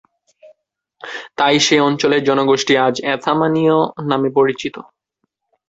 [1.37, 3.77] তাই সেই অঞ্চলের জনগোষ্ঠী আজ অ্যাথামানীয়
[4.09, 4.75] নামে পরিচিত।